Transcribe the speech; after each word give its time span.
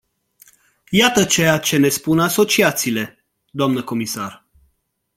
Iată 0.89 1.23
ceea 1.25 1.59
ce 1.59 1.77
ne 1.77 1.87
spun 1.89 2.19
asociațiile, 2.19 3.23
doamnă 3.51 3.83
comisar. 3.83 4.45